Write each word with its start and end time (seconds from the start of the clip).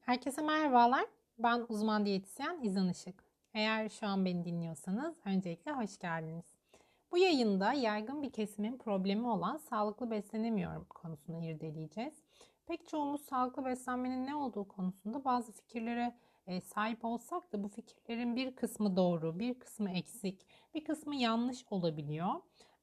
Herkese 0.00 0.42
merhabalar. 0.42 1.06
Ben 1.38 1.66
uzman 1.68 2.06
diyetisyen 2.06 2.60
İzan 2.62 2.88
Işık. 2.88 3.24
Eğer 3.54 3.88
şu 3.88 4.06
an 4.06 4.24
beni 4.24 4.44
dinliyorsanız 4.44 5.16
öncelikle 5.24 5.72
hoş 5.72 5.98
geldiniz. 5.98 6.44
Bu 7.12 7.18
yayında 7.18 7.72
yaygın 7.72 8.22
bir 8.22 8.32
kesimin 8.32 8.78
problemi 8.78 9.28
olan 9.28 9.56
sağlıklı 9.56 10.10
beslenemiyorum 10.10 10.84
konusunu 10.84 11.44
irdeleyeceğiz. 11.44 12.14
Pek 12.66 12.88
çoğumuz 12.88 13.20
sağlıklı 13.20 13.64
beslenmenin 13.64 14.26
ne 14.26 14.34
olduğu 14.34 14.68
konusunda 14.68 15.24
bazı 15.24 15.52
fikirlere 15.52 16.16
e, 16.46 16.60
sahip 16.60 17.04
olsak 17.04 17.52
da 17.52 17.64
bu 17.64 17.68
fikirlerin 17.68 18.36
bir 18.36 18.56
kısmı 18.56 18.96
doğru, 18.96 19.38
bir 19.38 19.54
kısmı 19.54 19.90
eksik, 19.90 20.46
bir 20.74 20.84
kısmı 20.84 21.16
yanlış 21.16 21.64
olabiliyor. 21.70 22.34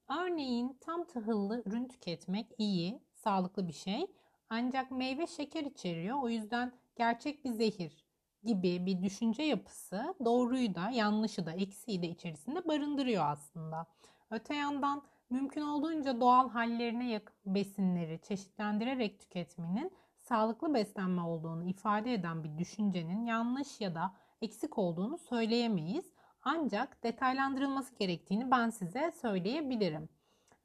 Örneğin 0.09 0.77
tam 0.81 1.03
tahıllı 1.03 1.63
ürün 1.65 1.87
tüketmek 1.87 2.47
iyi, 2.57 2.99
sağlıklı 3.23 3.67
bir 3.67 3.73
şey. 3.73 4.07
Ancak 4.49 4.91
meyve 4.91 5.27
şeker 5.27 5.63
içeriyor. 5.63 6.23
O 6.23 6.29
yüzden 6.29 6.71
gerçek 6.95 7.45
bir 7.45 7.51
zehir 7.51 8.05
gibi 8.43 8.85
bir 8.85 9.03
düşünce 9.03 9.43
yapısı 9.43 10.15
doğruyu 10.25 10.75
da 10.75 10.89
yanlışı 10.89 11.45
da 11.45 11.51
eksiği 11.51 12.01
de 12.01 12.07
içerisinde 12.07 12.67
barındırıyor 12.67 13.23
aslında. 13.25 13.87
Öte 14.31 14.55
yandan 14.55 15.03
mümkün 15.29 15.61
olduğunca 15.61 16.21
doğal 16.21 16.49
hallerine 16.49 17.09
yakın 17.09 17.55
besinleri 17.55 18.19
çeşitlendirerek 18.21 19.19
tüketmenin 19.19 19.91
sağlıklı 20.17 20.73
beslenme 20.73 21.21
olduğunu 21.21 21.63
ifade 21.63 22.13
eden 22.13 22.43
bir 22.43 22.57
düşüncenin 22.57 23.25
yanlış 23.25 23.81
ya 23.81 23.95
da 23.95 24.13
eksik 24.41 24.77
olduğunu 24.77 25.17
söyleyemeyiz. 25.17 26.05
Ancak 26.43 27.03
detaylandırılması 27.03 27.95
gerektiğini 27.95 28.51
ben 28.51 28.69
size 28.69 29.11
söyleyebilirim. 29.21 30.09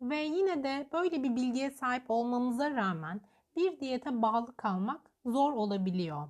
Ve 0.00 0.16
yine 0.16 0.64
de 0.64 0.88
böyle 0.92 1.22
bir 1.22 1.36
bilgiye 1.36 1.70
sahip 1.70 2.04
olmamıza 2.08 2.70
rağmen 2.70 3.20
bir 3.56 3.80
diyete 3.80 4.22
bağlı 4.22 4.56
kalmak 4.56 5.10
zor 5.26 5.52
olabiliyor. 5.52 6.28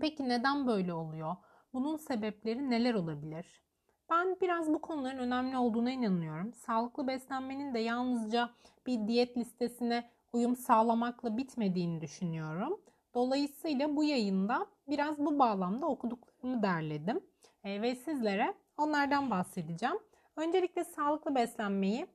Peki 0.00 0.28
neden 0.28 0.66
böyle 0.66 0.94
oluyor? 0.94 1.36
Bunun 1.72 1.96
sebepleri 1.96 2.70
neler 2.70 2.94
olabilir? 2.94 3.62
Ben 4.10 4.36
biraz 4.40 4.68
bu 4.74 4.80
konuların 4.80 5.18
önemli 5.18 5.56
olduğuna 5.56 5.90
inanıyorum. 5.90 6.52
Sağlıklı 6.54 7.06
beslenmenin 7.06 7.74
de 7.74 7.78
yalnızca 7.78 8.50
bir 8.86 9.08
diyet 9.08 9.36
listesine 9.36 10.10
uyum 10.32 10.56
sağlamakla 10.56 11.36
bitmediğini 11.36 12.00
düşünüyorum. 12.00 12.80
Dolayısıyla 13.14 13.96
bu 13.96 14.04
yayında 14.04 14.66
biraz 14.88 15.18
bu 15.18 15.38
bağlamda 15.38 15.86
okuduklarımı 15.86 16.62
derledim 16.62 17.20
e, 17.64 17.82
ve 17.82 17.94
sizlere 17.94 18.54
onlardan 18.76 19.30
bahsedeceğim. 19.30 19.98
Öncelikle 20.36 20.84
sağlıklı 20.84 21.34
beslenmeyi 21.34 22.06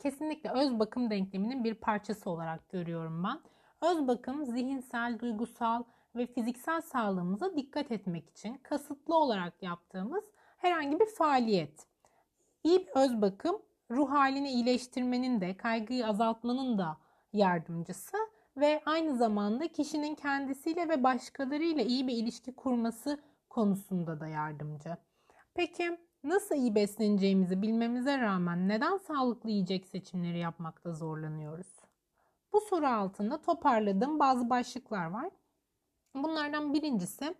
kesinlikle 0.00 0.50
öz 0.50 0.78
bakım 0.78 1.10
denkleminin 1.10 1.64
bir 1.64 1.74
parçası 1.74 2.30
olarak 2.30 2.70
görüyorum 2.70 3.24
ben. 3.24 3.40
Öz 3.88 4.08
bakım 4.08 4.44
zihinsel, 4.44 5.18
duygusal 5.18 5.82
ve 6.16 6.26
fiziksel 6.26 6.80
sağlığımıza 6.80 7.56
dikkat 7.56 7.92
etmek 7.92 8.30
için 8.30 8.54
kasıtlı 8.62 9.16
olarak 9.16 9.62
yaptığımız 9.62 10.24
herhangi 10.56 11.00
bir 11.00 11.06
faaliyet. 11.06 11.86
İyi 12.64 12.78
bir 12.78 12.88
öz 12.94 13.22
bakım 13.22 13.62
ruh 13.90 14.10
halini 14.10 14.50
iyileştirmenin 14.50 15.40
de, 15.40 15.56
kaygıyı 15.56 16.06
azaltmanın 16.06 16.78
da 16.78 16.96
yardımcısı 17.32 18.16
ve 18.56 18.82
aynı 18.86 19.16
zamanda 19.16 19.68
kişinin 19.68 20.14
kendisiyle 20.14 20.88
ve 20.88 21.02
başkalarıyla 21.02 21.82
iyi 21.82 22.08
bir 22.08 22.12
ilişki 22.12 22.54
kurması 22.54 23.20
konusunda 23.48 24.20
da 24.20 24.26
yardımcı. 24.26 24.96
Peki 25.54 25.98
nasıl 26.24 26.54
iyi 26.54 26.74
besleneceğimizi 26.74 27.62
bilmemize 27.62 28.18
rağmen 28.18 28.68
neden 28.68 28.96
sağlıklı 28.96 29.50
yiyecek 29.50 29.86
seçimleri 29.86 30.38
yapmakta 30.38 30.92
zorlanıyoruz? 30.92 31.80
Bu 32.52 32.60
soru 32.60 32.86
altında 32.86 33.42
toparladığım 33.42 34.18
bazı 34.18 34.50
başlıklar 34.50 35.10
var. 35.10 35.30
Bunlardan 36.14 36.74
birincisi 36.74 37.34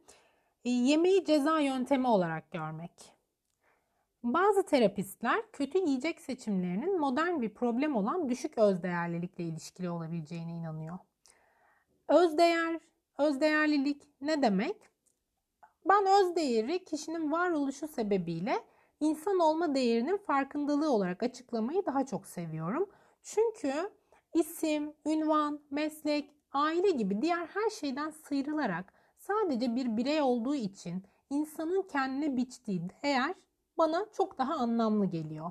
e, 0.64 0.70
yemeği 0.70 1.24
ceza 1.24 1.60
yöntemi 1.60 2.06
olarak 2.06 2.50
görmek. 2.50 3.12
Bazı 4.22 4.66
terapistler 4.66 5.52
kötü 5.52 5.78
yiyecek 5.78 6.20
seçimlerinin 6.20 7.00
modern 7.00 7.40
bir 7.40 7.54
problem 7.54 7.96
olan 7.96 8.28
düşük 8.28 8.58
özdeğerlilikle 8.58 9.44
ilişkili 9.44 9.90
olabileceğine 9.90 10.52
inanıyor. 10.52 10.98
Özdeğer, 12.08 12.80
özdeğerlilik 13.18 14.02
ne 14.20 14.42
demek? 14.42 14.76
Ben 15.88 16.06
özdeğeri 16.06 16.84
kişinin 16.84 17.32
varoluşu 17.32 17.88
sebebiyle 17.88 18.64
insan 19.00 19.38
olma 19.38 19.74
değerinin 19.74 20.16
farkındalığı 20.16 20.92
olarak 20.92 21.22
açıklamayı 21.22 21.86
daha 21.86 22.06
çok 22.06 22.26
seviyorum. 22.26 22.88
Çünkü 23.22 23.72
isim, 24.34 24.92
ünvan, 25.06 25.60
meslek, 25.70 26.30
aile 26.52 26.90
gibi 26.90 27.22
diğer 27.22 27.46
her 27.46 27.70
şeyden 27.70 28.10
sıyrılarak 28.10 28.92
sadece 29.18 29.76
bir 29.76 29.96
birey 29.96 30.22
olduğu 30.22 30.54
için 30.54 31.04
insanın 31.30 31.82
kendine 31.82 32.36
biçtiği 32.36 32.82
değer 33.02 33.34
bana 33.78 34.06
çok 34.16 34.38
daha 34.38 34.54
anlamlı 34.54 35.06
geliyor. 35.06 35.50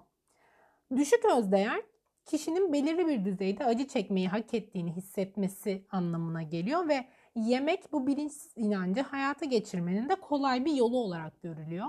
Düşük 0.95 1.25
özdeğer 1.25 1.81
kişinin 2.25 2.73
belirli 2.73 3.07
bir 3.07 3.25
düzeyde 3.25 3.65
acı 3.65 3.87
çekmeyi 3.87 4.27
hak 4.27 4.53
ettiğini 4.53 4.91
hissetmesi 4.91 5.85
anlamına 5.91 6.43
geliyor 6.43 6.87
ve 6.87 7.05
yemek 7.35 7.91
bu 7.91 8.07
bilinç 8.07 8.33
inancı 8.55 9.01
hayata 9.01 9.45
geçirmenin 9.45 10.09
de 10.09 10.15
kolay 10.15 10.65
bir 10.65 10.73
yolu 10.73 10.97
olarak 10.97 11.41
görülüyor. 11.41 11.87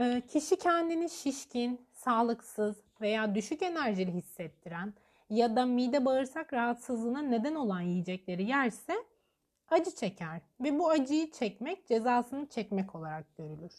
Ee, 0.00 0.22
kişi 0.28 0.56
kendini 0.58 1.10
şişkin, 1.10 1.86
sağlıksız 1.92 2.76
veya 3.00 3.34
düşük 3.34 3.62
enerjili 3.62 4.12
hissettiren 4.12 4.94
ya 5.30 5.56
da 5.56 5.66
mide 5.66 6.04
bağırsak 6.04 6.52
rahatsızlığına 6.52 7.22
neden 7.22 7.54
olan 7.54 7.80
yiyecekleri 7.80 8.44
yerse 8.44 8.94
acı 9.70 9.94
çeker 9.94 10.40
ve 10.60 10.78
bu 10.78 10.90
acıyı 10.90 11.30
çekmek 11.30 11.86
cezasını 11.86 12.46
çekmek 12.46 12.94
olarak 12.94 13.36
görülür. 13.36 13.72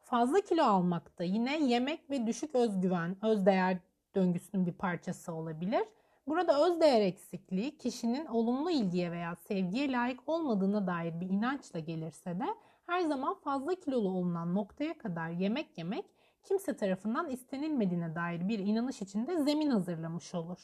Fazla 0.00 0.40
kilo 0.40 0.62
almak 0.62 1.18
da 1.18 1.24
yine 1.24 1.58
yemek 1.58 2.10
ve 2.10 2.26
düşük 2.26 2.54
özgüven, 2.54 3.16
özdeğer 3.22 3.78
döngüsünün 4.14 4.66
bir 4.66 4.72
parçası 4.72 5.32
olabilir. 5.32 5.84
Burada 6.26 6.66
özdeğer 6.66 7.00
eksikliği 7.00 7.78
kişinin 7.78 8.26
olumlu 8.26 8.70
ilgiye 8.70 9.12
veya 9.12 9.36
sevgiye 9.36 9.92
layık 9.92 10.28
olmadığına 10.28 10.86
dair 10.86 11.20
bir 11.20 11.30
inançla 11.30 11.78
gelirse 11.78 12.40
de 12.40 12.46
her 12.88 13.00
zaman 13.00 13.34
fazla 13.34 13.74
kilolu 13.74 14.08
olunan 14.08 14.54
noktaya 14.54 14.98
kadar 14.98 15.30
yemek 15.30 15.78
yemek 15.78 16.04
kimse 16.44 16.76
tarafından 16.76 17.30
istenilmediğine 17.30 18.14
dair 18.14 18.48
bir 18.48 18.58
inanış 18.58 19.02
içinde 19.02 19.42
zemin 19.42 19.70
hazırlamış 19.70 20.34
olur. 20.34 20.58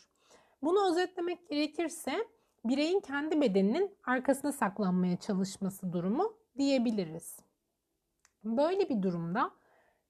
Bunu 0.62 0.90
özetlemek 0.90 1.48
gerekirse 1.48 2.28
bireyin 2.64 3.00
kendi 3.00 3.40
bedeninin 3.40 3.96
arkasına 4.04 4.52
saklanmaya 4.52 5.16
çalışması 5.16 5.92
durumu 5.92 6.32
diyebiliriz. 6.58 7.38
Böyle 8.44 8.88
bir 8.88 9.02
durumda 9.02 9.50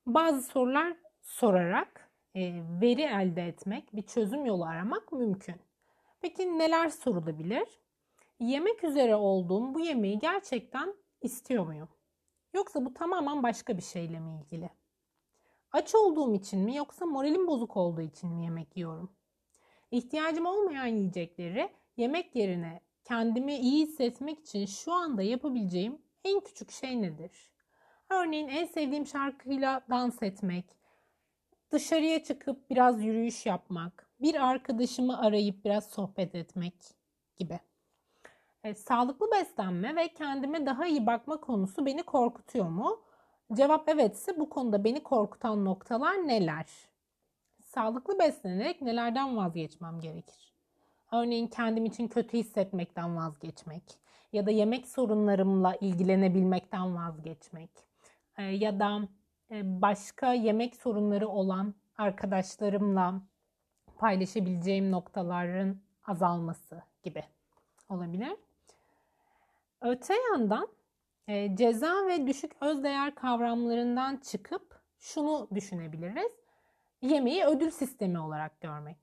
bazı 0.07 0.43
sorular 0.43 0.97
sorarak 1.23 2.11
e, 2.35 2.63
veri 2.81 3.03
elde 3.03 3.43
etmek, 3.43 3.97
bir 3.97 4.03
çözüm 4.03 4.47
yolu 4.47 4.65
aramak 4.65 5.13
mümkün. 5.13 5.57
Peki 6.21 6.59
neler 6.59 6.89
sorulabilir? 6.89 7.69
Yemek 8.41 8.85
üzere 8.85 9.17
olduğum 9.17 9.75
bu 9.75 9.81
yemeği 9.81 10.19
gerçekten 10.19 10.95
istiyor 11.21 11.67
muyum? 11.67 11.89
Yoksa 12.55 12.85
bu 12.85 12.95
tamamen 12.95 13.43
başka 13.43 13.77
bir 13.77 13.83
şeyle 13.83 14.21
mi 14.21 14.41
ilgili? 14.41 14.71
Aç 15.73 15.95
olduğum 15.95 16.35
için 16.35 16.61
mi 16.61 16.77
yoksa 16.77 17.07
moralim 17.07 17.47
bozuk 17.47 17.77
olduğu 17.77 18.01
için 18.01 18.31
mi 18.31 18.45
yemek 18.45 18.77
yiyorum? 18.77 19.13
İhtiyacım 19.91 20.47
olmayan 20.47 20.87
yiyecekleri 20.87 21.71
yemek 21.97 22.37
yerine 22.37 22.81
kendimi 23.05 23.57
iyi 23.57 23.87
hissetmek 23.87 24.39
için 24.39 24.67
şu 24.67 24.93
anda 24.93 25.23
yapabileceğim 25.23 26.03
en 26.25 26.41
küçük 26.41 26.71
şey 26.71 27.03
nedir? 27.03 27.51
Örneğin 28.11 28.49
en 28.49 28.67
sevdiğim 28.67 29.07
şarkıyla 29.07 29.85
dans 29.91 30.23
etmek, 30.23 30.65
dışarıya 31.71 32.25
çıkıp 32.25 32.71
biraz 32.71 33.05
yürüyüş 33.05 33.47
yapmak, 33.47 34.11
bir 34.21 34.49
arkadaşımı 34.49 35.21
arayıp 35.21 35.65
biraz 35.65 35.87
sohbet 35.91 36.35
etmek 36.35 36.75
gibi. 37.37 37.61
E, 38.65 38.75
sağlıklı 38.75 39.31
beslenme 39.33 39.97
ve 39.97 40.09
kendime 40.09 40.67
daha 40.67 40.87
iyi 40.87 41.07
bakma 41.07 41.41
konusu 41.41 41.87
beni 41.87 42.03
korkutuyor 42.03 42.69
mu? 42.69 43.01
Cevap 43.53 43.89
evetse 43.89 44.41
bu 44.41 44.49
konuda 44.49 44.85
beni 44.85 45.03
korkutan 45.03 45.65
noktalar 45.65 46.13
neler? 46.13 46.67
Sağlıklı 47.63 48.19
beslenerek 48.19 48.83
nelerden 48.83 49.37
vazgeçmem 49.37 50.01
gerekir? 50.01 50.55
Örneğin 51.13 51.47
kendim 51.47 51.85
için 51.85 52.09
kötü 52.09 52.39
hissetmekten 52.39 53.17
vazgeçmek 53.17 53.83
ya 54.33 54.47
da 54.47 54.51
yemek 54.51 54.89
sorunlarımla 54.89 55.77
ilgilenebilmekten 55.81 56.97
vazgeçmek 56.97 57.71
e, 58.39 58.43
ya 58.43 58.81
da 58.81 59.09
e, 59.51 59.83
başka 59.83 60.33
yemek 60.33 60.77
sorunları 60.77 61.29
olan 61.29 61.75
arkadaşlarımla 61.99 63.23
paylaşabileceğim 63.99 64.91
noktaların 64.91 65.81
azalması 66.07 66.83
gibi 67.03 67.25
olabilir. 67.89 68.37
Öte 69.85 70.15
yandan 70.33 70.69
e, 71.29 71.57
ceza 71.57 72.07
ve 72.07 72.27
düşük 72.27 72.53
özdeğer 72.61 73.15
kavramlarından 73.15 74.17
çıkıp 74.17 74.81
şunu 74.99 75.49
düşünebiliriz. 75.55 76.33
Yemeği 77.03 77.45
ödül 77.45 77.71
sistemi 77.71 78.19
olarak 78.19 78.61
görmek. 78.61 78.99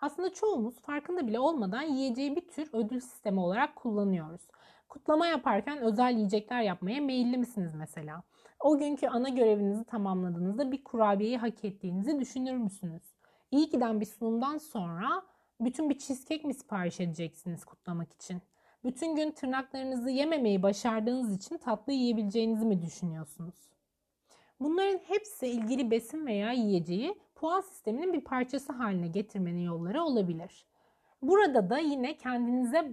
Aslında 0.00 0.32
çoğumuz 0.32 0.80
farkında 0.80 1.26
bile 1.26 1.38
olmadan 1.38 1.82
yiyeceği 1.82 2.36
bir 2.36 2.48
tür 2.48 2.68
ödül 2.72 3.00
sistemi 3.00 3.40
olarak 3.40 3.76
kullanıyoruz. 3.76 4.40
Kutlama 4.88 5.26
yaparken 5.26 5.78
özel 5.78 6.14
yiyecekler 6.14 6.62
yapmaya 6.62 7.00
meyilli 7.00 7.38
misiniz 7.38 7.74
mesela? 7.74 8.22
O 8.60 8.78
günkü 8.78 9.08
ana 9.08 9.28
görevinizi 9.28 9.84
tamamladığınızda 9.84 10.72
bir 10.72 10.84
kurabiyeyi 10.84 11.38
hak 11.38 11.64
ettiğinizi 11.64 12.20
düşünür 12.20 12.56
müsünüz? 12.56 13.02
İyi 13.50 13.70
giden 13.70 14.00
bir 14.00 14.06
sunumdan 14.06 14.58
sonra 14.58 15.22
bütün 15.60 15.90
bir 15.90 15.98
cheesecake 15.98 16.48
mi 16.48 16.54
sipariş 16.54 17.00
edeceksiniz 17.00 17.64
kutlamak 17.64 18.12
için? 18.12 18.42
Bütün 18.86 19.16
gün 19.16 19.30
tırnaklarınızı 19.30 20.10
yememeyi 20.10 20.62
başardığınız 20.62 21.36
için 21.36 21.58
tatlı 21.58 21.92
yiyebileceğinizi 21.92 22.64
mi 22.64 22.82
düşünüyorsunuz? 22.82 23.54
Bunların 24.60 24.98
hepsi 24.98 25.46
ilgili 25.46 25.90
besin 25.90 26.26
veya 26.26 26.52
yiyeceği 26.52 27.18
puan 27.34 27.60
sisteminin 27.60 28.12
bir 28.12 28.20
parçası 28.20 28.72
haline 28.72 29.08
getirmenin 29.08 29.60
yolları 29.60 30.02
olabilir. 30.02 30.66
Burada 31.22 31.70
da 31.70 31.78
yine 31.78 32.16
kendinize 32.16 32.92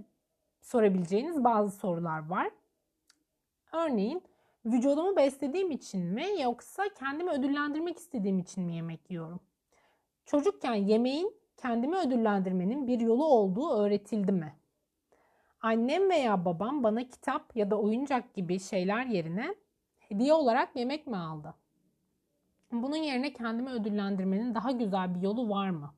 sorabileceğiniz 0.62 1.44
bazı 1.44 1.78
sorular 1.78 2.30
var. 2.30 2.50
Örneğin 3.72 4.24
vücudumu 4.66 5.16
beslediğim 5.16 5.72
için 5.72 6.02
mi 6.02 6.26
yoksa 6.42 6.84
kendimi 7.00 7.32
ödüllendirmek 7.32 7.98
istediğim 7.98 8.40
için 8.40 8.64
mi 8.64 8.76
yemek 8.76 9.12
yiyorum? 9.12 9.40
Çocukken 10.26 10.76
yemeğin 10.76 11.36
kendimi 11.58 11.98
ödüllendirmenin 11.98 12.88
bir 12.88 13.00
yolu 13.00 13.26
olduğu 13.26 13.72
öğretildi 13.72 14.32
mi? 14.32 14.63
Annem 15.64 16.10
veya 16.10 16.46
babam 16.46 16.84
bana 16.84 17.08
kitap 17.08 17.56
ya 17.56 17.72
da 17.72 17.80
oyuncak 17.80 18.34
gibi 18.34 18.60
şeyler 18.60 19.06
yerine 19.06 19.56
hediye 20.00 20.34
olarak 20.34 20.76
yemek 20.76 21.08
mi 21.08 21.18
aldı? 21.18 21.54
Bunun 22.72 22.96
yerine 22.96 23.34
kendimi 23.34 23.70
ödüllendirmenin 23.70 24.56
daha 24.56 24.72
güzel 24.72 25.16
bir 25.16 25.22
yolu 25.22 25.50
var 25.50 25.70
mı? 25.70 25.94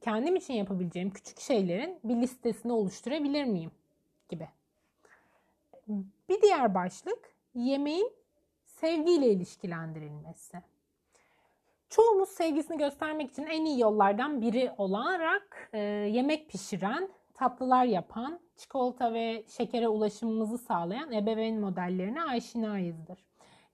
Kendim 0.00 0.36
için 0.36 0.54
yapabileceğim 0.54 1.10
küçük 1.10 1.40
şeylerin 1.40 2.00
bir 2.04 2.16
listesini 2.16 2.72
oluşturabilir 2.72 3.44
miyim? 3.44 3.70
Gibi. 4.28 4.48
Bir 6.28 6.42
diğer 6.42 6.74
başlık 6.74 7.34
yemeğin 7.54 8.12
sevgiyle 8.64 9.26
ilişkilendirilmesi. 9.30 10.62
Çoğumuz 11.88 12.28
sevgisini 12.28 12.78
göstermek 12.78 13.30
için 13.30 13.46
en 13.46 13.64
iyi 13.64 13.80
yollardan 13.80 14.40
biri 14.40 14.72
olarak 14.78 15.70
e, 15.72 15.78
yemek 15.78 16.50
pişiren, 16.50 17.08
tatlılar 17.38 17.84
yapan, 17.84 18.40
çikolata 18.56 19.12
ve 19.12 19.44
şekere 19.48 19.88
ulaşımımızı 19.88 20.58
sağlayan 20.58 21.12
ebeveyn 21.12 21.60
modellerine 21.60 22.22
aşinayızdır. 22.22 23.18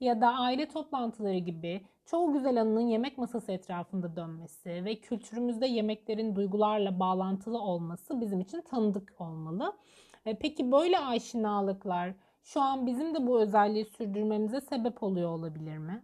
Ya 0.00 0.20
da 0.20 0.28
aile 0.28 0.68
toplantıları 0.68 1.38
gibi 1.38 1.86
çoğu 2.06 2.32
güzel 2.32 2.60
anının 2.60 2.86
yemek 2.88 3.18
masası 3.18 3.52
etrafında 3.52 4.16
dönmesi 4.16 4.84
ve 4.84 5.00
kültürümüzde 5.00 5.66
yemeklerin 5.66 6.36
duygularla 6.36 7.00
bağlantılı 7.00 7.58
olması 7.58 8.20
bizim 8.20 8.40
için 8.40 8.60
tanıdık 8.60 9.14
olmalı. 9.18 9.72
E, 10.26 10.38
peki 10.38 10.72
böyle 10.72 10.98
aşinalıklar 10.98 12.14
şu 12.42 12.60
an 12.60 12.86
bizim 12.86 13.14
de 13.14 13.26
bu 13.26 13.40
özelliği 13.40 13.84
sürdürmemize 13.84 14.60
sebep 14.60 15.02
oluyor 15.02 15.30
olabilir 15.30 15.78
mi? 15.78 16.02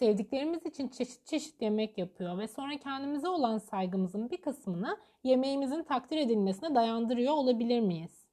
Sevdiklerimiz 0.00 0.66
için 0.66 0.88
çeşit 0.88 1.26
çeşit 1.26 1.62
yemek 1.62 1.98
yapıyor 1.98 2.38
ve 2.38 2.48
sonra 2.48 2.78
kendimize 2.78 3.28
olan 3.28 3.58
saygımızın 3.58 4.30
bir 4.30 4.36
kısmını 4.36 4.98
yemeğimizin 5.24 5.82
takdir 5.82 6.16
edilmesine 6.16 6.74
dayandırıyor 6.74 7.32
olabilir 7.32 7.80
miyiz? 7.80 8.26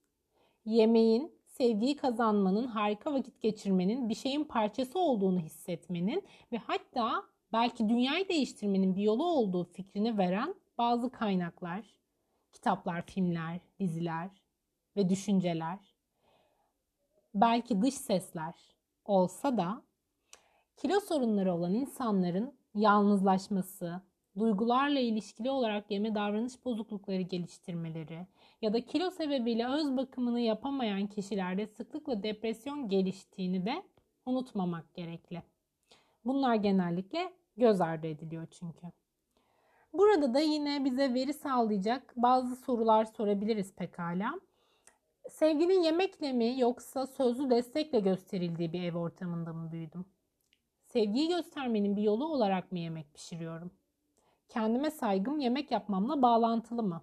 Yemeğin, 0.66 1.32
sevgiyi 1.46 1.96
kazanmanın, 1.96 2.68
harika 2.68 3.14
vakit 3.14 3.42
geçirmenin, 3.42 4.10
bir 4.10 4.16
şeyin 4.16 4.44
parçası 4.44 5.00
olduğunu 5.00 5.40
hissetmenin 5.40 6.24
ve 6.52 6.58
hatta 6.58 7.24
belki 7.54 7.90
dünyayı 7.90 8.30
değiştirmenin 8.30 8.96
bir 8.96 9.02
yolu 9.02 9.26
olduğu 9.26 9.64
fikrini 9.64 10.18
veren 10.18 10.56
bazı 10.78 11.12
kaynaklar, 11.12 11.86
kitaplar, 12.52 13.06
filmler, 13.06 13.60
diziler 13.80 14.30
ve 14.96 15.10
düşünceler, 15.10 15.96
belki 17.34 17.82
dış 17.82 17.94
sesler 17.94 18.56
olsa 19.06 19.58
da 19.58 19.87
kilo 20.78 21.00
sorunları 21.00 21.54
olan 21.54 21.74
insanların 21.74 22.54
yalnızlaşması, 22.76 24.02
duygularla 24.40 25.00
ilişkili 25.00 25.50
olarak 25.50 25.92
yeme 25.92 26.16
davranış 26.16 26.66
bozuklukları 26.66 27.22
geliştirmeleri 27.22 28.28
ya 28.62 28.74
da 28.74 28.86
kilo 28.86 29.12
sebebiyle 29.12 29.68
öz 29.68 29.98
bakımını 29.98 30.40
yapamayan 30.40 31.08
kişilerde 31.08 31.68
sıklıkla 31.68 32.24
depresyon 32.24 32.90
geliştiğini 32.90 33.66
de 33.66 33.84
unutmamak 34.26 34.94
gerekli. 34.94 35.44
Bunlar 36.26 36.56
genellikle 36.56 37.34
göz 37.58 37.82
ardı 37.82 38.08
ediliyor 38.08 38.48
çünkü. 38.52 38.88
Burada 39.94 40.34
da 40.34 40.40
yine 40.40 40.86
bize 40.86 41.14
veri 41.14 41.34
sağlayacak 41.34 42.14
bazı 42.16 42.56
sorular 42.56 43.06
sorabiliriz 43.06 43.76
pekala. 43.76 44.40
Sevginin 45.30 45.84
yemekle 45.84 46.34
mi 46.34 46.60
yoksa 46.60 47.08
sözlü 47.08 47.50
destekle 47.50 48.00
gösterildiği 48.00 48.74
bir 48.74 48.84
ev 48.84 48.96
ortamında 48.96 49.54
mı 49.54 49.72
büyüdüm? 49.72 50.06
Sevgiyi 50.88 51.28
göstermenin 51.28 51.96
bir 51.96 52.02
yolu 52.02 52.26
olarak 52.26 52.72
mı 52.72 52.80
yemek 52.80 53.14
pişiriyorum? 53.14 53.72
Kendime 54.50 54.92
saygım 54.92 55.40
yemek 55.40 55.72
yapmamla 55.72 56.22
bağlantılı 56.22 56.84
mı? 56.84 57.02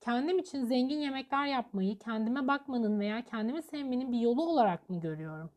Kendim 0.00 0.38
için 0.38 0.64
zengin 0.64 0.98
yemekler 0.98 1.46
yapmayı 1.46 1.98
kendime 1.98 2.48
bakmanın 2.48 3.00
veya 3.00 3.24
kendimi 3.24 3.62
sevmenin 3.62 4.12
bir 4.12 4.18
yolu 4.18 4.42
olarak 4.42 4.90
mı 4.90 5.00
görüyorum? 5.00 5.50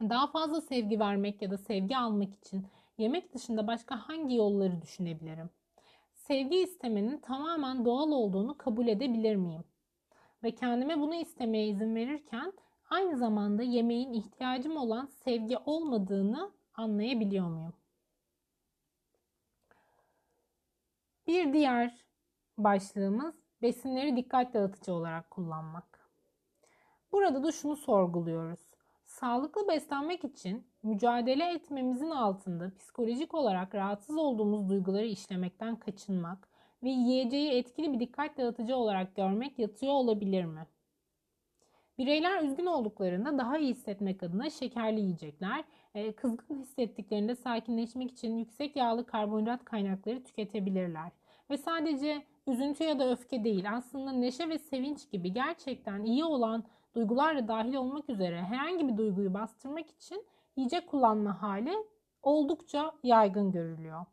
Daha 0.00 0.26
fazla 0.26 0.60
sevgi 0.60 1.00
vermek 1.00 1.42
ya 1.42 1.50
da 1.50 1.58
sevgi 1.58 1.96
almak 1.96 2.34
için 2.34 2.66
yemek 2.98 3.34
dışında 3.34 3.66
başka 3.66 3.96
hangi 4.08 4.36
yolları 4.36 4.82
düşünebilirim? 4.82 5.50
Sevgi 6.14 6.56
istemenin 6.56 7.18
tamamen 7.18 7.84
doğal 7.84 8.10
olduğunu 8.10 8.58
kabul 8.58 8.88
edebilir 8.88 9.36
miyim? 9.36 9.64
Ve 10.42 10.54
kendime 10.54 11.00
bunu 11.00 11.14
istemeye 11.14 11.68
izin 11.68 11.94
verirken 11.94 12.52
aynı 12.92 13.16
zamanda 13.16 13.62
yemeğin 13.62 14.12
ihtiyacım 14.12 14.76
olan 14.76 15.06
sevgi 15.06 15.58
olmadığını 15.66 16.50
anlayabiliyor 16.74 17.46
muyum? 17.48 17.74
Bir 21.26 21.52
diğer 21.52 22.04
başlığımız 22.58 23.34
besinleri 23.62 24.16
dikkat 24.16 24.54
dağıtıcı 24.54 24.94
olarak 24.94 25.30
kullanmak. 25.30 26.10
Burada 27.12 27.44
da 27.44 27.52
şunu 27.52 27.76
sorguluyoruz. 27.76 28.60
Sağlıklı 29.04 29.68
beslenmek 29.68 30.24
için 30.24 30.66
mücadele 30.82 31.52
etmemizin 31.52 32.10
altında 32.10 32.72
psikolojik 32.78 33.34
olarak 33.34 33.74
rahatsız 33.74 34.16
olduğumuz 34.16 34.68
duyguları 34.68 35.06
işlemekten 35.06 35.76
kaçınmak 35.76 36.48
ve 36.82 36.90
yiyeceği 36.90 37.50
etkili 37.50 37.92
bir 37.92 38.00
dikkat 38.00 38.38
dağıtıcı 38.38 38.76
olarak 38.76 39.16
görmek 39.16 39.58
yatıyor 39.58 39.92
olabilir 39.92 40.44
mi? 40.44 40.66
Bireyler 41.98 42.42
üzgün 42.42 42.66
olduklarında 42.66 43.38
daha 43.38 43.58
iyi 43.58 43.70
hissetmek 43.70 44.22
adına 44.22 44.50
şekerli 44.50 45.00
yiyecekler, 45.00 45.64
e, 45.94 46.12
kızgın 46.12 46.58
hissettiklerinde 46.60 47.34
sakinleşmek 47.34 48.10
için 48.10 48.36
yüksek 48.36 48.76
yağlı 48.76 49.06
karbonhidrat 49.06 49.64
kaynakları 49.64 50.24
tüketebilirler. 50.24 51.12
Ve 51.50 51.56
sadece 51.56 52.22
üzüntü 52.46 52.84
ya 52.84 52.98
da 52.98 53.10
öfke 53.10 53.44
değil 53.44 53.72
aslında 53.72 54.12
neşe 54.12 54.48
ve 54.48 54.58
sevinç 54.58 55.10
gibi 55.10 55.32
gerçekten 55.32 56.04
iyi 56.04 56.24
olan 56.24 56.64
duygular 56.94 57.36
da 57.36 57.48
dahil 57.48 57.74
olmak 57.74 58.10
üzere 58.10 58.42
herhangi 58.42 58.88
bir 58.88 58.96
duyguyu 58.96 59.34
bastırmak 59.34 59.90
için 59.90 60.24
yiyecek 60.56 60.88
kullanma 60.88 61.42
hali 61.42 61.72
oldukça 62.22 62.92
yaygın 63.02 63.52
görülüyor. 63.52 64.06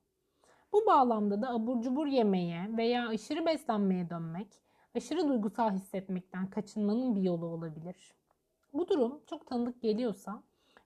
Bu 0.73 0.85
bağlamda 0.87 1.41
da 1.41 1.49
abur 1.49 1.81
cubur 1.81 2.07
yemeye 2.07 2.77
veya 2.77 3.07
aşırı 3.07 3.45
beslenmeye 3.45 4.09
dönmek, 4.09 4.47
aşırı 4.95 5.27
duygusal 5.27 5.71
hissetmekten 5.71 6.49
kaçınmanın 6.49 7.15
bir 7.15 7.21
yolu 7.21 7.45
olabilir. 7.45 8.13
Bu 8.73 8.87
durum 8.87 9.21
çok 9.25 9.47
tanıdık 9.47 9.81
geliyorsa 9.81 10.43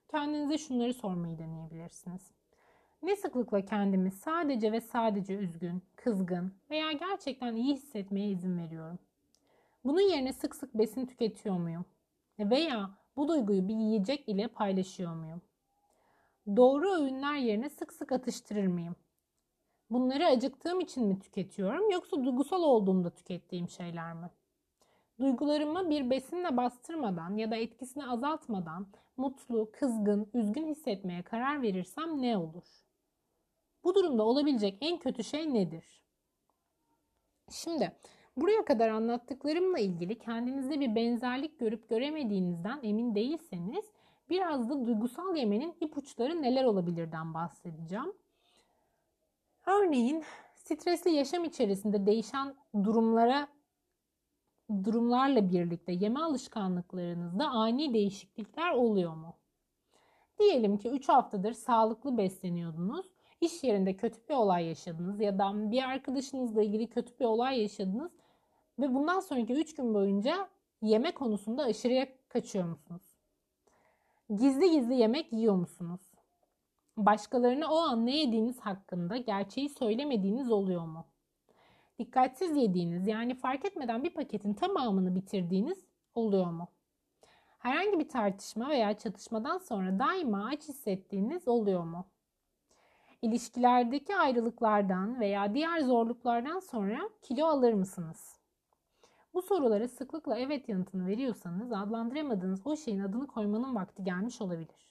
kendinize 0.08 0.58
şunları 0.58 0.94
sormayı 0.94 1.38
deneyebilirsiniz. 1.38 2.30
Ne 3.02 3.16
sıklıkla 3.16 3.64
kendimi 3.64 4.10
sadece 4.10 4.72
ve 4.72 4.80
sadece 4.80 5.34
üzgün, 5.34 5.82
kızgın 5.96 6.52
veya 6.70 6.92
gerçekten 6.92 7.54
iyi 7.54 7.74
hissetmeye 7.74 8.30
izin 8.30 8.58
veriyorum? 8.58 8.98
Bunun 9.84 10.00
yerine 10.00 10.32
sık 10.32 10.56
sık 10.56 10.74
besin 10.74 11.06
tüketiyor 11.06 11.58
muyum? 11.58 11.84
Veya 12.38 12.90
bu 13.16 13.28
duyguyu 13.28 13.68
bir 13.68 13.74
yiyecek 13.74 14.28
ile 14.28 14.48
paylaşıyor 14.48 15.14
muyum? 15.14 15.42
Doğru 16.56 16.90
öğünler 16.90 17.34
yerine 17.36 17.70
sık 17.70 17.92
sık 17.92 18.12
atıştırır 18.12 18.66
mıyım? 18.66 18.96
Bunları 19.90 20.26
acıktığım 20.26 20.80
için 20.80 21.04
mi 21.06 21.18
tüketiyorum 21.18 21.90
yoksa 21.90 22.24
duygusal 22.24 22.62
olduğumda 22.62 23.10
tükettiğim 23.10 23.68
şeyler 23.68 24.14
mi? 24.14 24.30
Duygularımı 25.20 25.90
bir 25.90 26.10
besinle 26.10 26.56
bastırmadan 26.56 27.36
ya 27.36 27.50
da 27.50 27.56
etkisini 27.56 28.06
azaltmadan 28.06 28.86
mutlu, 29.16 29.70
kızgın, 29.72 30.30
üzgün 30.34 30.66
hissetmeye 30.66 31.22
karar 31.22 31.62
verirsem 31.62 32.22
ne 32.22 32.36
olur? 32.36 32.84
Bu 33.84 33.94
durumda 33.94 34.22
olabilecek 34.22 34.78
en 34.80 34.98
kötü 34.98 35.24
şey 35.24 35.54
nedir? 35.54 36.02
Şimdi 37.50 37.92
buraya 38.36 38.64
kadar 38.64 38.88
anlattıklarımla 38.88 39.78
ilgili 39.78 40.18
kendinizde 40.18 40.80
bir 40.80 40.94
benzerlik 40.94 41.58
görüp 41.58 41.88
göremediğinizden 41.88 42.80
emin 42.82 43.14
değilseniz 43.14 43.84
biraz 44.30 44.70
da 44.70 44.86
duygusal 44.86 45.36
yemenin 45.36 45.74
ipuçları 45.80 46.42
neler 46.42 46.64
olabilirden 46.64 47.34
bahsedeceğim. 47.34 48.12
Örneğin 49.66 50.24
Stresli 50.54 51.10
yaşam 51.10 51.44
içerisinde 51.44 52.06
değişen 52.06 52.54
durumlara 52.84 53.48
durumlarla 54.84 55.50
birlikte 55.50 55.92
yeme 55.92 56.20
alışkanlıklarınızda 56.20 57.48
ani 57.48 57.94
değişiklikler 57.94 58.70
oluyor 58.70 59.14
mu? 59.14 59.36
Diyelim 60.38 60.78
ki 60.78 60.88
3 60.88 61.08
haftadır 61.08 61.52
sağlıklı 61.52 62.18
besleniyordunuz. 62.18 63.06
İş 63.40 63.64
yerinde 63.64 63.96
kötü 63.96 64.28
bir 64.28 64.34
olay 64.34 64.66
yaşadınız 64.66 65.20
ya 65.20 65.38
da 65.38 65.70
bir 65.70 65.82
arkadaşınızla 65.82 66.62
ilgili 66.62 66.90
kötü 66.90 67.18
bir 67.18 67.24
olay 67.24 67.60
yaşadınız 67.60 68.12
ve 68.78 68.94
bundan 68.94 69.20
sonraki 69.20 69.52
3 69.52 69.74
gün 69.74 69.94
boyunca 69.94 70.48
yeme 70.82 71.14
konusunda 71.14 71.62
aşırıya 71.62 72.08
kaçıyor 72.28 72.64
musunuz? 72.64 73.02
Gizli 74.36 74.70
gizli 74.70 74.94
yemek 74.94 75.32
yiyor 75.32 75.54
musunuz? 75.54 76.13
Başkalarına 76.96 77.72
o 77.72 77.76
an 77.76 78.06
ne 78.06 78.16
yediğiniz 78.16 78.60
hakkında 78.60 79.16
gerçeği 79.16 79.68
söylemediğiniz 79.68 80.50
oluyor 80.50 80.86
mu? 80.86 81.06
Dikkatsiz 81.98 82.56
yediğiniz 82.56 83.06
yani 83.06 83.34
fark 83.34 83.64
etmeden 83.64 84.04
bir 84.04 84.10
paketin 84.10 84.54
tamamını 84.54 85.14
bitirdiğiniz 85.14 85.84
oluyor 86.14 86.50
mu? 86.50 86.68
Herhangi 87.58 87.98
bir 87.98 88.08
tartışma 88.08 88.68
veya 88.68 88.98
çatışmadan 88.98 89.58
sonra 89.58 89.98
daima 89.98 90.46
aç 90.46 90.68
hissettiğiniz 90.68 91.48
oluyor 91.48 91.84
mu? 91.84 92.06
İlişkilerdeki 93.22 94.16
ayrılıklardan 94.16 95.20
veya 95.20 95.54
diğer 95.54 95.80
zorluklardan 95.80 96.58
sonra 96.58 97.10
kilo 97.22 97.46
alır 97.46 97.72
mısınız? 97.72 98.38
Bu 99.34 99.42
sorulara 99.42 99.88
sıklıkla 99.88 100.38
evet 100.38 100.68
yanıtını 100.68 101.06
veriyorsanız 101.06 101.72
adlandıramadığınız 101.72 102.66
o 102.66 102.76
şeyin 102.76 103.00
adını 103.00 103.26
koymanın 103.26 103.74
vakti 103.74 104.04
gelmiş 104.04 104.40
olabilir. 104.40 104.86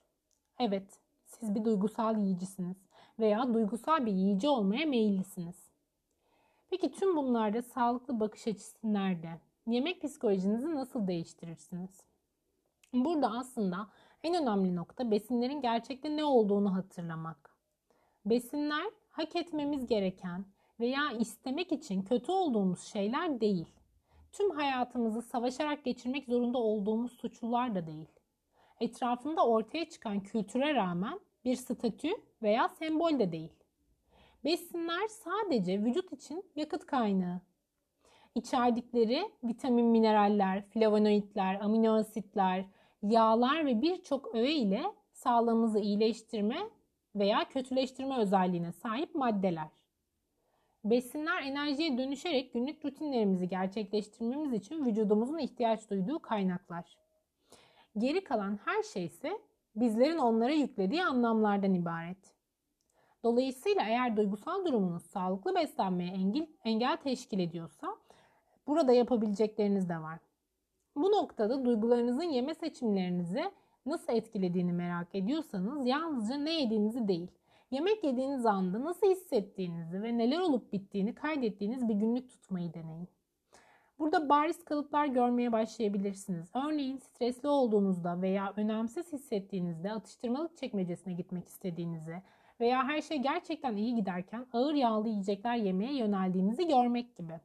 Evet, 0.60 1.03
siz 1.40 1.56
bir 1.56 1.66
duygusal 1.66 2.18
yiyicisiniz 2.18 2.78
veya 3.20 3.54
duygusal 3.54 4.06
bir 4.06 4.12
yiyici 4.12 4.48
olmaya 4.48 4.86
meyillisiniz. 4.86 5.56
Peki 6.70 6.92
tüm 6.92 7.18
bunlarda 7.18 7.62
sağlıklı 7.62 8.20
bakış 8.20 8.48
açısı 8.48 8.78
nerede? 8.84 9.40
Yemek 9.68 10.02
psikolojinizi 10.02 10.76
nasıl 10.76 11.08
değiştirirsiniz? 11.08 12.04
Burada 12.94 13.32
aslında 13.32 13.88
en 14.24 14.42
önemli 14.44 14.76
nokta 14.76 15.12
besinlerin 15.12 15.62
gerçekte 15.62 16.18
ne 16.18 16.24
olduğunu 16.26 16.76
hatırlamak. 16.76 17.58
Besinler 18.26 18.86
hak 19.10 19.36
etmemiz 19.36 19.88
gereken 19.88 20.46
veya 20.80 21.12
istemek 21.12 21.72
için 21.72 22.02
kötü 22.02 22.32
olduğumuz 22.32 22.82
şeyler 22.82 23.42
değil. 23.42 23.68
Tüm 24.32 24.52
hayatımızı 24.52 25.22
savaşarak 25.22 25.86
geçirmek 25.86 26.26
zorunda 26.26 26.58
olduğumuz 26.58 27.12
suçlular 27.12 27.76
da 27.76 27.88
değil. 27.88 28.10
Etrafında 28.84 29.48
ortaya 29.48 29.90
çıkan 29.90 30.20
kültüre 30.20 30.76
rağmen 30.76 31.20
bir 31.46 31.56
statü 31.56 32.10
veya 32.42 32.70
sembol 32.70 33.20
de 33.20 33.32
değil. 33.32 33.54
Besinler 34.46 35.08
sadece 35.08 35.84
vücut 35.84 36.14
için 36.14 36.46
yakıt 36.56 36.86
kaynağı. 36.86 37.42
İçerdikleri 38.36 39.32
vitamin, 39.44 39.86
mineraller, 39.86 40.66
flavonoidler, 40.70 41.60
amino 41.62 41.94
asitler, 41.94 42.66
yağlar 43.04 43.66
ve 43.66 43.82
birçok 43.82 44.36
öğe 44.36 44.54
ile 44.54 44.84
sağlığımızı 45.12 45.80
iyileştirme 45.80 46.58
veya 47.16 47.50
kötüleştirme 47.50 48.18
özelliğine 48.18 48.72
sahip 48.72 49.16
maddeler. 49.16 49.68
Besinler 50.84 51.42
enerjiye 51.42 51.98
dönüşerek 51.98 52.54
günlük 52.54 52.86
rutinlerimizi 52.86 53.48
gerçekleştirmemiz 53.48 54.54
için 54.54 54.86
vücudumuzun 54.86 55.38
ihtiyaç 55.38 55.90
duyduğu 55.90 56.20
kaynaklar. 56.20 57.03
Geri 57.98 58.24
kalan 58.24 58.60
her 58.66 58.84
şey 58.84 59.06
ise 59.06 59.40
bizlerin 59.76 60.18
onlara 60.18 60.52
yüklediği 60.52 61.04
anlamlardan 61.04 61.74
ibaret. 61.74 62.34
Dolayısıyla 63.24 63.84
eğer 63.88 64.18
duygusal 64.18 64.66
durumunuz 64.66 65.04
sağlıklı 65.04 65.56
beslenmeye 65.56 66.12
engel, 66.12 66.48
engel 66.66 66.98
teşkil 66.98 67.40
ediyorsa 67.40 67.98
burada 68.68 68.94
yapabilecekleriniz 68.94 69.90
de 69.90 69.98
var. 69.98 70.20
Bu 70.96 71.12
noktada 71.12 71.66
duygularınızın 71.66 72.24
yeme 72.24 72.56
seçimlerinizi 72.56 73.52
nasıl 73.86 74.14
etkilediğini 74.14 74.74
merak 74.74 75.16
ediyorsanız 75.16 75.88
yalnızca 75.88 76.36
ne 76.36 76.62
yediğinizi 76.62 77.08
değil, 77.08 77.32
yemek 77.72 78.04
yediğiniz 78.04 78.46
anda 78.46 78.84
nasıl 78.84 79.08
hissettiğinizi 79.08 80.02
ve 80.02 80.18
neler 80.18 80.40
olup 80.40 80.74
bittiğini 80.74 81.16
kaydettiğiniz 81.16 81.90
bir 81.90 81.94
günlük 81.94 82.30
tutmayı 82.30 82.74
deneyin. 82.74 83.08
Burada 84.04 84.30
bariz 84.30 84.66
kalıplar 84.66 85.06
görmeye 85.06 85.52
başlayabilirsiniz. 85.52 86.50
Örneğin 86.54 86.98
stresli 86.98 87.48
olduğunuzda 87.48 88.22
veya 88.22 88.54
önemsiz 88.58 89.14
hissettiğinizde 89.14 89.92
atıştırmalık 89.92 90.58
çekmecesine 90.58 91.14
gitmek 91.14 91.48
istediğinizi 91.48 92.22
veya 92.60 92.84
her 92.84 93.02
şey 93.02 93.18
gerçekten 93.18 93.76
iyi 93.76 93.96
giderken 93.96 94.46
ağır 94.54 94.74
yağlı 94.74 95.10
yiyecekler 95.10 95.56
yemeye 95.56 95.94
yöneldiğinizi 95.94 96.68
görmek 96.68 97.16
gibi. 97.16 97.40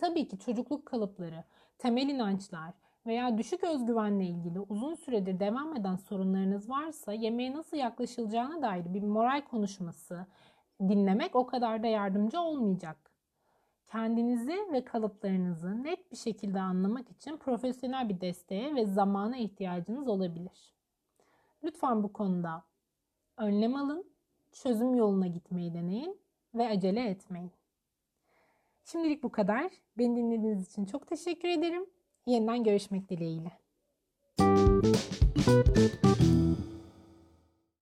Tabii 0.00 0.28
ki 0.28 0.38
çocukluk 0.38 0.86
kalıpları, 0.86 1.44
temel 1.78 2.08
inançlar 2.08 2.74
veya 3.06 3.38
düşük 3.38 3.64
özgüvenle 3.64 4.24
ilgili 4.24 4.60
uzun 4.60 4.94
süredir 4.94 5.40
devam 5.40 5.76
eden 5.76 5.96
sorunlarınız 5.96 6.70
varsa 6.70 7.12
yemeğe 7.12 7.52
nasıl 7.52 7.76
yaklaşılacağına 7.76 8.62
dair 8.62 8.94
bir 8.94 9.02
moral 9.02 9.40
konuşması 9.44 10.26
dinlemek 10.80 11.36
o 11.36 11.46
kadar 11.46 11.82
da 11.82 11.86
yardımcı 11.86 12.40
olmayacak. 12.40 13.09
Kendinizi 13.92 14.58
ve 14.72 14.84
kalıplarınızı 14.84 15.84
net 15.84 16.12
bir 16.12 16.16
şekilde 16.16 16.60
anlamak 16.60 17.10
için 17.10 17.36
profesyonel 17.36 18.08
bir 18.08 18.20
desteğe 18.20 18.74
ve 18.74 18.86
zamana 18.86 19.36
ihtiyacınız 19.36 20.08
olabilir. 20.08 20.74
Lütfen 21.64 22.02
bu 22.02 22.12
konuda 22.12 22.64
önlem 23.36 23.76
alın, 23.76 24.04
çözüm 24.52 24.94
yoluna 24.94 25.26
gitmeyi 25.26 25.74
deneyin 25.74 26.20
ve 26.54 26.68
acele 26.68 27.08
etmeyin. 27.08 27.52
Şimdilik 28.84 29.22
bu 29.22 29.32
kadar. 29.32 29.72
Beni 29.98 30.16
dinlediğiniz 30.16 30.68
için 30.68 30.84
çok 30.84 31.06
teşekkür 31.06 31.48
ederim. 31.48 31.86
Yeniden 32.26 32.64
görüşmek 32.64 33.08
dileğiyle. 33.08 33.52